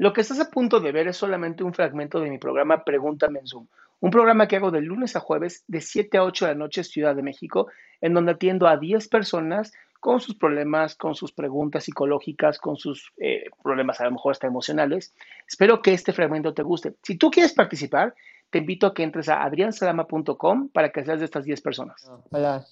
[0.00, 3.40] Lo que estás a punto de ver es solamente un fragmento de mi programa Pregúntame
[3.40, 3.66] en Zoom,
[4.00, 6.84] un programa que hago de lunes a jueves de 7 a 8 de la noche
[6.84, 7.66] Ciudad de México,
[8.00, 13.12] en donde atiendo a 10 personas con sus problemas, con sus preguntas psicológicas, con sus
[13.18, 15.12] eh, problemas a lo mejor hasta emocionales.
[15.46, 16.94] Espero que este fragmento te guste.
[17.02, 18.14] Si tú quieres participar,
[18.48, 22.10] te invito a que entres a adriansalama.com para que seas de estas 10 personas.
[22.30, 22.64] Hola,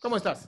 [0.00, 0.46] ¿Cómo estás?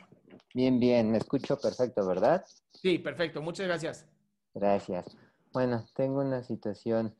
[0.54, 2.44] bien, bien, me escucho perfecto, ¿verdad?
[2.70, 3.42] Sí, perfecto.
[3.42, 4.06] Muchas gracias.
[4.54, 5.16] Gracias.
[5.54, 7.14] Bueno, tengo una situación.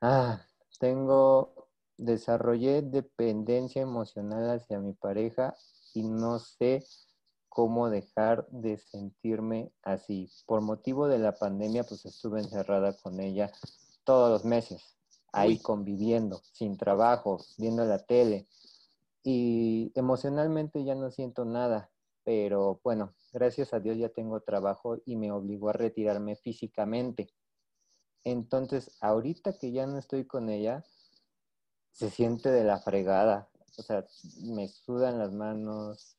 [0.00, 0.40] Ah,
[0.80, 5.54] tengo, desarrollé dependencia emocional hacia mi pareja
[5.92, 6.82] y no sé
[7.50, 10.30] cómo dejar de sentirme así.
[10.46, 13.52] Por motivo de la pandemia, pues estuve encerrada con ella
[14.04, 14.96] todos los meses,
[15.32, 15.58] ahí Uy.
[15.58, 18.48] conviviendo, sin trabajo, viendo la tele.
[19.22, 21.90] Y emocionalmente ya no siento nada,
[22.24, 27.28] pero bueno, gracias a Dios ya tengo trabajo y me obligó a retirarme físicamente.
[28.26, 30.84] Entonces, ahorita que ya no estoy con ella,
[31.92, 33.48] se siente de la fregada.
[33.78, 34.04] O sea,
[34.42, 36.16] me sudan las manos,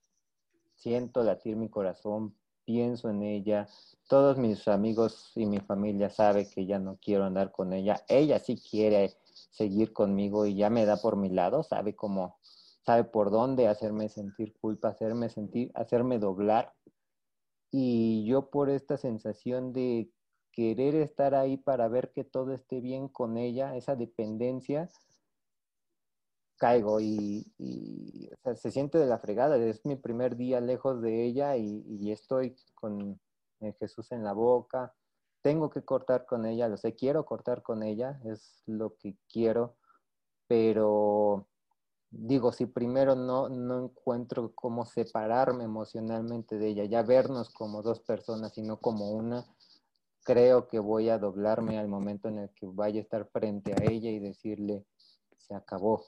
[0.73, 3.67] siento latir mi corazón, pienso en ella.
[4.07, 8.01] Todos mis amigos y mi familia saben que ya no quiero andar con ella.
[8.07, 9.17] Ella sí quiere
[9.51, 12.39] seguir conmigo y ya me da por mi lado, sabe cómo,
[12.85, 16.73] sabe por dónde hacerme sentir culpa, hacerme sentir, hacerme doblar.
[17.69, 20.09] Y yo por esta sensación de
[20.57, 24.89] querer estar ahí para ver que todo esté bien con ella, esa dependencia,
[26.57, 27.45] caigo y,
[28.55, 29.55] se siente de la fregada.
[29.57, 33.19] Es mi primer día lejos de ella y, y estoy con
[33.59, 34.95] eh, Jesús en la boca.
[35.43, 39.75] Tengo que cortar con ella, lo sé, quiero cortar con ella, es lo que quiero,
[40.47, 41.45] pero
[42.09, 47.99] digo, si primero no, no encuentro cómo separarme emocionalmente de ella, ya vernos como dos
[47.99, 49.45] personas y no como una,
[50.27, 53.89] creo que voy a doblarme al momento en el que vaya a estar frente a
[53.89, 54.85] ella y decirle,
[55.37, 56.03] se acabó.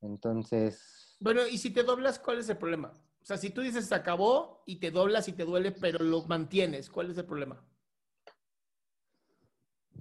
[0.00, 2.94] Entonces, Bueno, y si te doblas, ¿cuál es el problema?
[3.22, 6.22] O sea, si tú dices se acabó y te doblas y te duele, pero lo
[6.22, 7.62] mantienes, ¿cuál es el problema?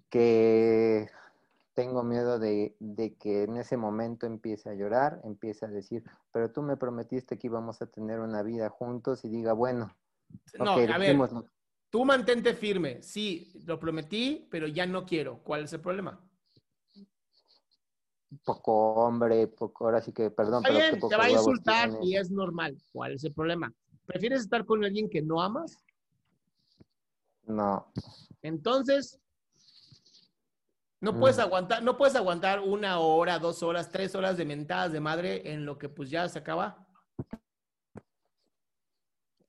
[0.09, 1.07] que
[1.75, 6.51] tengo miedo de, de que en ese momento empiece a llorar, empiece a decir, pero
[6.51, 9.95] tú me prometiste que íbamos a tener una vida juntos y diga, bueno,
[10.57, 11.17] No, ok, a ver.
[11.89, 13.01] Tú mantente firme.
[13.01, 15.39] Sí, lo prometí, pero ya no quiero.
[15.43, 16.19] ¿Cuál es el problema?
[18.43, 21.31] poco hombre, poco, ahora sí que, perdón, Está pero bien, qué poco te va a
[21.31, 22.77] insultar y es normal.
[22.91, 23.73] ¿Cuál es el problema?
[24.05, 25.83] ¿Prefieres estar con alguien que no amas?
[27.47, 27.91] No,
[28.43, 29.19] Entonces,
[31.01, 31.41] no puedes Mm.
[31.41, 35.65] aguantar, no puedes aguantar una hora, dos horas, tres horas de mentadas de madre en
[35.65, 36.85] lo que pues ya se acaba.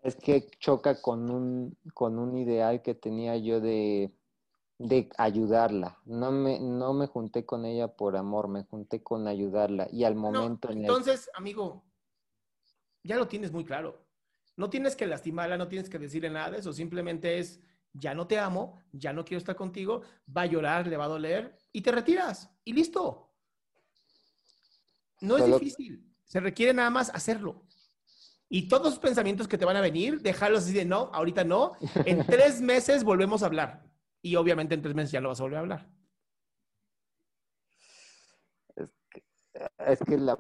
[0.02, 4.14] Es que choca con un, con un ideal que tenía yo de,
[4.78, 5.98] de ayudarla.
[6.06, 9.88] No me, no me junté con ella por amor, me junté con ayudarla.
[9.92, 11.84] Y al No, momento el entonces, amigo,
[13.02, 14.06] ya lo tienes muy claro.
[14.56, 16.72] No tienes que lastimarla, no tienes que decirle nada de eso.
[16.72, 17.60] Simplemente es,
[17.92, 20.02] ya no te amo, ya no quiero estar contigo,
[20.34, 23.30] va a llorar, le va a doler y te retiras y listo.
[25.20, 27.66] No es difícil, se requiere nada más hacerlo.
[28.52, 31.72] Y todos los pensamientos que te van a venir, dejarlos así de no, ahorita no.
[32.04, 33.84] En tres meses volvemos a hablar.
[34.22, 35.88] Y obviamente en tres meses ya no vas a volver a hablar.
[39.86, 40.36] es que la,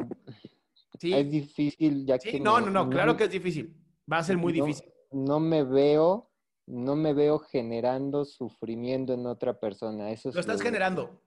[0.98, 1.12] ¿Sí?
[1.12, 3.76] es difícil ya Sí, que no, no, no, claro que es difícil.
[4.10, 4.92] Va a ser muy no- difícil.
[5.12, 6.26] no me veo
[6.66, 10.10] no me veo generando sufrimiento en otra persona.
[10.12, 11.20] Eso es Lo estás generando.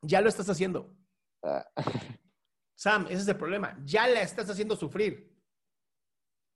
[0.00, 0.94] Ya lo estás haciendo.
[1.42, 1.66] Ah,
[2.74, 3.78] Sam, ese es el problema.
[3.84, 5.35] Ya la estás haciendo sufrir.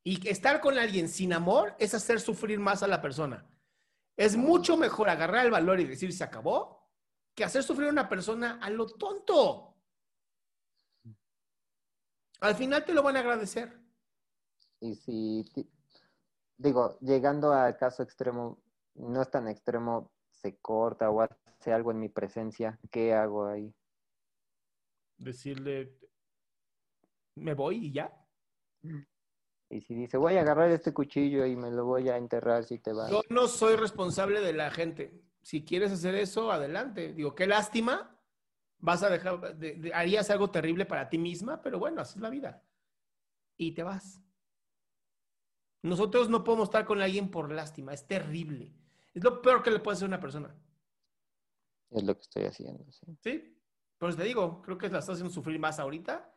[0.02, 3.46] Y estar con alguien sin amor es hacer sufrir más a la persona.
[4.16, 6.88] Es mucho mejor agarrar el valor y decir se acabó
[7.34, 9.76] que hacer sufrir a una persona a lo tonto.
[12.40, 13.78] Al final te lo van a agradecer.
[14.80, 15.44] y si,
[16.56, 18.62] digo, llegando al caso extremo,
[18.94, 23.74] no es tan extremo, se corta o hace algo en mi presencia, ¿qué hago ahí?
[25.18, 25.98] Decirle,
[27.34, 28.10] me voy y ya.
[29.72, 32.78] Y si dice, voy a agarrar este cuchillo y me lo voy a enterrar si
[32.78, 33.08] te vas.
[33.10, 35.22] Yo no soy responsable de la gente.
[35.42, 37.12] Si quieres hacer eso, adelante.
[37.14, 38.16] Digo, qué lástima.
[38.78, 42.22] Vas a dejar, de- de- harías algo terrible para ti misma, pero bueno, así es
[42.22, 42.64] la vida.
[43.56, 44.20] Y te vas.
[45.82, 47.92] Nosotros no podemos estar con alguien por lástima.
[47.94, 48.74] Es terrible.
[49.14, 50.54] Es lo peor que le puede hacer a una persona.
[51.90, 53.06] Es lo que estoy haciendo, sí.
[53.22, 53.56] ¿Sí?
[53.98, 56.34] Por eso te digo, creo que la estás haciendo sufrir más ahorita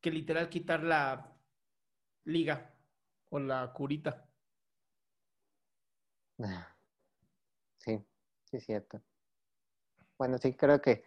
[0.00, 1.34] que literal quitar la
[2.28, 2.70] liga
[3.30, 4.24] o la curita.
[7.78, 7.98] Sí,
[8.44, 9.00] sí es cierto.
[10.16, 11.04] Bueno, sí, creo que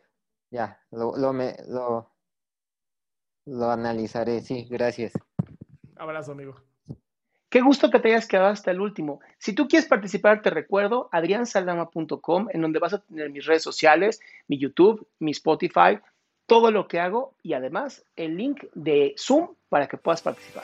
[0.49, 2.11] ya, lo, lo, me, lo,
[3.45, 5.13] lo analizaré, sí, gracias.
[5.95, 6.55] Abrazo, amigo.
[7.49, 9.19] Qué gusto que te hayas quedado hasta el último.
[9.37, 14.21] Si tú quieres participar, te recuerdo adriansaldama.com, en donde vas a tener mis redes sociales,
[14.47, 15.99] mi YouTube, mi Spotify,
[16.45, 20.63] todo lo que hago y además el link de Zoom para que puedas participar.